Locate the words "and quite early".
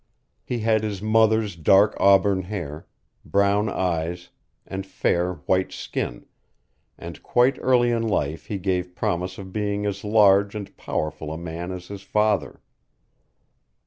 6.97-7.91